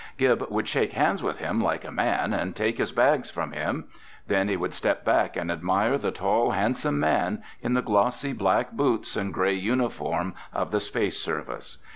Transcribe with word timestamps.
Gib 0.17 0.49
would 0.49 0.67
shake 0.67 0.93
hands 0.93 1.21
with 1.21 1.37
him 1.37 1.61
like 1.63 1.85
a 1.85 1.91
man 1.91 2.33
and 2.33 2.55
take 2.55 2.79
his 2.79 2.91
bags 2.91 3.29
from 3.29 3.51
him. 3.51 3.85
Then 4.25 4.47
he 4.47 4.57
would 4.57 4.73
step 4.73 5.05
back 5.05 5.37
and 5.37 5.51
admire 5.51 5.95
the 5.99 6.09
tall, 6.09 6.49
handsome 6.53 6.99
man 6.99 7.43
in 7.61 7.75
the 7.75 7.83
glossy 7.83 8.33
black 8.33 8.71
boots 8.71 9.15
and 9.15 9.31
gray 9.31 9.53
uniform 9.53 10.33
of 10.51 10.71
the 10.71 10.79
Space 10.79 11.19
Service. 11.19 11.77